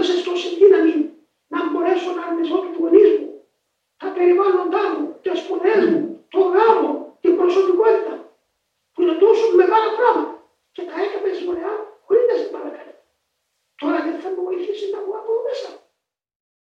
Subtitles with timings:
[0.00, 0.94] έδωσε τόση δύναμη
[1.52, 3.28] να μπορέσω να αρνηθώ του γονείς μου,
[4.00, 6.02] τα περιβάλλοντά μου, τι σπουδές μου,
[6.34, 6.90] το γάμο,
[7.22, 8.14] την προσωπικότητα.
[8.92, 10.34] Που είναι τόσο μεγάλα πράγματα
[10.74, 12.94] και τα έκαμε δωρεάν χωρίς να σε παρακαλώ.
[13.80, 15.00] Τώρα δεν θα μου βοηθήσει να